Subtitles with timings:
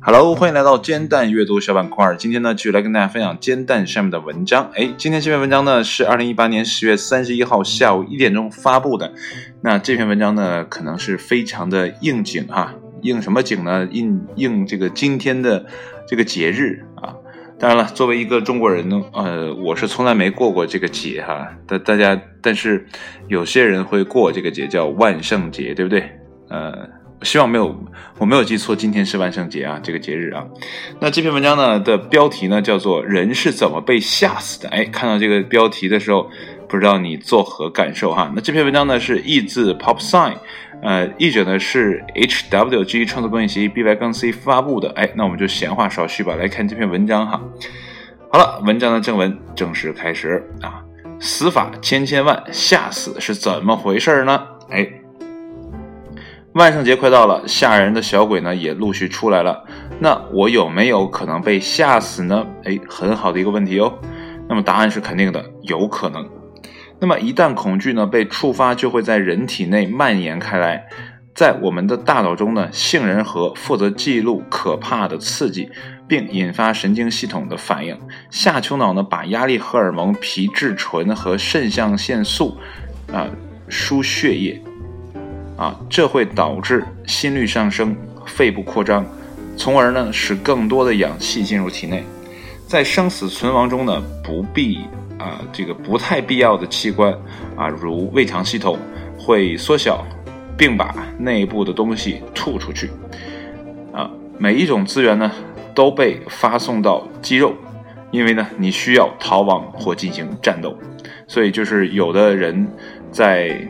[0.00, 2.16] Hello，欢迎来到煎蛋阅读小板块。
[2.16, 4.68] 今天呢，继续来跟大家分享煎蛋上面的文章。
[4.74, 9.12] 哎，今天这篇文章呢是二零一八年十月三十一号下午一点钟发布的。
[9.62, 13.86] 那这篇文章呢，可能是非常的应景哈，应什么景呢？
[13.92, 15.64] 应应这个今天的
[16.08, 17.14] 这个节日啊。
[17.60, 21.48] 当然了，作为一个中国人呢，呃，我是从来没过过这个节哈。
[21.68, 22.84] 大大家，但是
[23.28, 26.10] 有些人会过这个节，叫万圣节，对不对？
[26.48, 26.88] 呃。
[27.22, 27.74] 希望没有，
[28.18, 30.44] 我没有记错，今天是万圣节啊，这个节日啊。
[31.00, 34.68] 那这篇文章呢的标题呢叫做“人是怎么被吓死的”。
[34.70, 36.28] 哎，看到这个标题的时候，
[36.68, 38.30] 不知道你作何感受哈？
[38.34, 40.34] 那这篇文章呢是译自 Pop Sign，
[40.82, 44.90] 呃，译者呢是 HWG 创作关系协议 BY 杠 C 发布的。
[44.90, 47.40] 哎，那我们就闲话少叙吧，来看这篇文章哈。
[48.30, 50.84] 好了，文章的正文正式开始啊。
[51.18, 54.46] 死法千千万，吓死是怎么回事呢？
[54.68, 55.03] 哎。
[56.54, 59.64] 万圣节快到了，吓人的小鬼呢也陆续出来了。
[59.98, 62.46] 那我有没有可能被吓死呢？
[62.62, 63.92] 哎，很好的一个问题哦。
[64.48, 66.24] 那么答案是肯定的，有可能。
[67.00, 70.86] 那么一旦恐惧呢被触发，就会在人体内蔓延开来，
[71.34, 75.68] 在我们的大脑中呢，杏仁核负责记录可怕的刺激，
[76.06, 77.98] 并引发神经系统的反应。
[78.30, 82.56] 下丘脑呢把压力荷尔蒙皮质醇和肾上腺素
[83.12, 83.26] 啊
[83.68, 84.62] 输血液。
[85.64, 89.02] 啊，这会导致心率上升、肺部扩张，
[89.56, 92.04] 从而呢使更多的氧气进入体内。
[92.66, 94.80] 在生死存亡中呢，不必
[95.18, 97.10] 啊这个不太必要的器官
[97.56, 98.78] 啊，如胃肠系统
[99.16, 100.04] 会缩小，
[100.54, 102.90] 并把内部的东西吐出去。
[103.90, 105.32] 啊，每一种资源呢
[105.74, 107.54] 都被发送到肌肉，
[108.10, 110.76] 因为呢你需要逃亡或进行战斗，
[111.26, 112.68] 所以就是有的人
[113.10, 113.66] 在。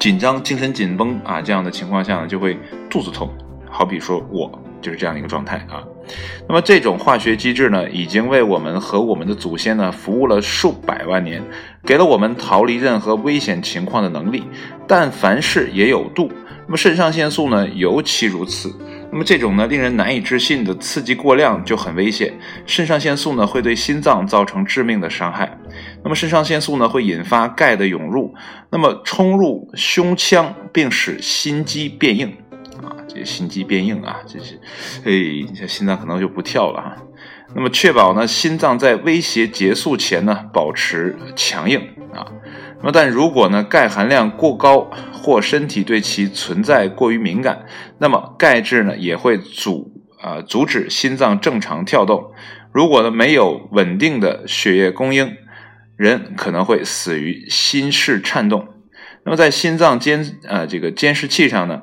[0.00, 3.30] 紧张、精神紧绷啊，这样的情况下呢，就会肚子痛。
[3.70, 5.84] 好比说我就是这样一个状态啊。
[6.48, 11.42] 那么这种化学机制呢，已经为我们和我们的祖先呢服务了数百万年，
[11.84, 14.42] 给了我们逃离任何危险情况的能力。
[14.88, 16.32] 但凡事也有度，
[16.66, 18.74] 那么肾上腺素呢尤其如此。
[19.12, 22.32] 那么这种呢令人难以置信的刺激过量就很危险。
[22.64, 25.58] 肾上腺素呢会对心脏造成致命的伤害。
[26.02, 28.34] 那么肾上腺素呢会引发钙的涌入，
[28.70, 32.36] 那么冲入胸腔并使心肌变硬
[32.82, 34.60] 啊，这心肌变硬啊，这是，
[35.04, 36.96] 哎，这心脏可能就不跳了哈。
[37.54, 41.80] 那么确保呢心脏在威胁结束前呢保持强硬
[42.14, 42.24] 啊。
[42.78, 47.66] 那么但如果呢钙含量过高或身体对其存在过于敏感，
[47.98, 52.32] 那么钙质呢也会阻啊阻止心脏正常跳动。
[52.72, 55.36] 如果呢没有稳定的血液供应，
[56.00, 58.66] 人可能会死于心室颤动。
[59.22, 61.82] 那么在心脏监呃这个监视器上呢，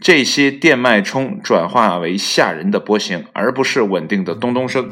[0.00, 4.90] 这些电脉冲转化为吓人的波形，而不是稳定的咚咚声。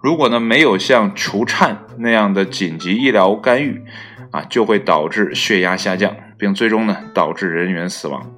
[0.00, 3.84] 如果呢没有像除颤那样的紧急医疗干预
[4.32, 8.33] 啊，就会导致血压下降，并最终呢导致人员死亡。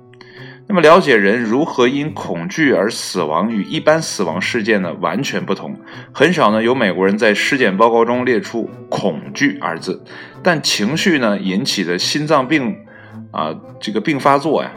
[0.69, 5.78] 那么，了解人如何因恐惧而死亡，与一般死亡事件呢完全不同。
[6.12, 10.03] 很少呢有美国人在尸检报告中列出“恐惧”二字，
[10.43, 12.77] 但情绪呢引起的心脏病
[13.31, 14.72] 啊这个病发作呀。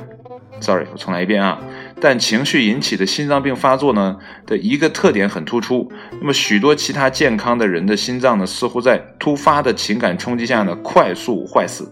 [0.62, 1.60] Sorry，我重来一遍啊。
[2.02, 5.92] 但情绪引起的心脏病发作呢的一个特点很突出。
[6.20, 11.92] 那么许多其他健康的人的心脏呢，似乎在突发的情感冲击下呢快速坏死。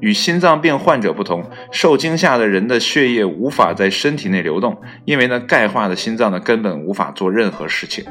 [0.00, 8.04] 与心脏病患者不同，受惊吓的人的血液无法在身体内流动，因为呢钙化的心脏呢根本无法做任何事情。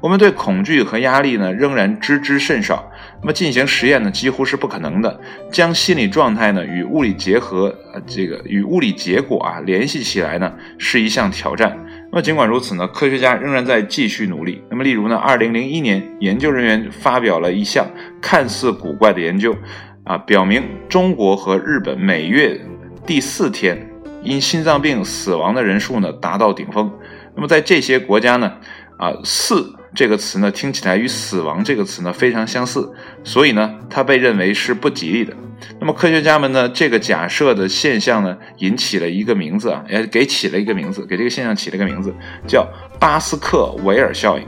[0.00, 2.90] 我们对恐惧和压力呢仍然知之甚少。
[3.20, 5.20] 那么进行实验呢几乎是不可能的。
[5.50, 11.76] 将心理状态呢与物理结合，呃，这个与物理结果啊联系起来呢是一项挑战。
[12.10, 14.62] 那么尽管如此呢，科学家仍然在继续努力。
[14.70, 17.86] 那么例如呢，二零零一年，研究人员发表了一项
[18.20, 19.56] 看似古怪的研究，
[20.04, 22.60] 啊，表明中国和日本每月
[23.04, 23.90] 第四天
[24.22, 26.92] 因心脏病死亡的人数呢达到顶峰。
[27.34, 28.52] 那么在这些国家呢，
[28.96, 29.74] 啊，四。
[29.96, 32.92] 这个词呢，听起来与死亡这个词呢非常相似，
[33.22, 35.32] 所以呢，它被认为是不吉利的。
[35.78, 42.12] 那么科学家们呢，这个假设的现象呢，引起了一个名字啊，也给起了一个名字，给这个现象起了一个名字，
[42.44, 42.66] 叫
[42.98, 44.44] 巴斯克维尔效应。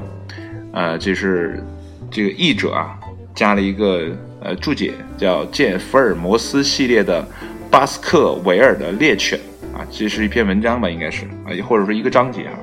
[0.73, 1.65] 呃，这是
[2.11, 2.99] 这个译者啊，
[3.33, 4.11] 加了一个
[4.43, 7.25] 呃注解，叫《见福尔摩斯系列的
[7.71, 9.39] 巴斯克维尔的猎犬》
[9.79, 12.59] 啊，这是一篇文章吧，应该是啊，或者说一个章节啊。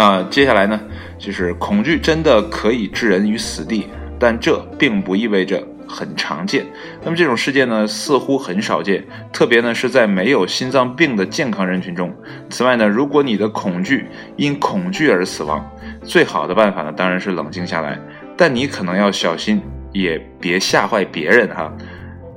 [0.00, 0.80] 那接下来呢，
[1.18, 3.86] 就是恐惧真的可以置人于死地，
[4.18, 6.64] 但这并不意味着很常见。
[7.04, 12.10] 那么这种事件呢，似乎很少见，特别呢是在没有心脏病的健康人群中。
[12.48, 14.06] 此外呢，如果你的恐惧
[14.36, 15.70] 因恐惧而死亡，
[16.02, 18.00] 最好的办法呢，当然是冷静下来。
[18.38, 19.60] 但你可能要小心，
[19.92, 21.70] 也别吓坏别人哈。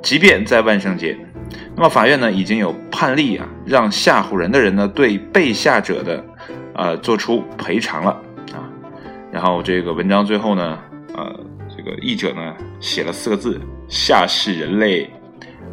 [0.01, 1.17] 即便在万圣节，
[1.77, 6.23] 那么法院呢已经有判例啊，让吓唬人的人呢对被吓者的，
[6.75, 8.11] 呃做出赔偿了
[8.51, 8.69] 啊。
[9.31, 10.77] 然后这个文章最后呢，
[11.15, 11.39] 呃，
[11.75, 15.09] 这个译者呢写了四个字：吓死人类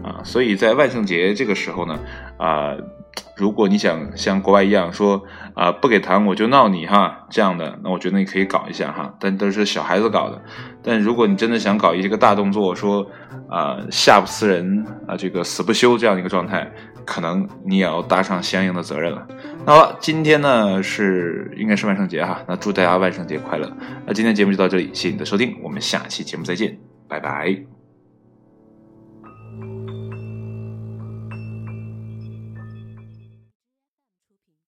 [0.03, 0.21] 啊。
[0.25, 1.99] 所以在万圣节这个时候呢，
[2.37, 2.77] 啊。
[3.37, 5.21] 如果你想像国外一样说
[5.55, 10.41] 啊不给糖我就闹你哈这样的，那我觉得你可以搞一下哈，但都是小孩子搞的。
[10.83, 13.05] 但如果你真的想搞一个大动作，说
[13.49, 16.71] 啊吓不死人啊这个死不休这样一个状态，
[17.11, 19.27] 可能你也要搭上相应的责任了。
[19.67, 23.69] 那好了，今天呢是应该是万圣节哈，那祝大家万圣节快乐。
[24.07, 26.79] 那今天节目就到这里，谢谢你的收听，我们下期节目再见，
[27.09, 27.80] 拜拜。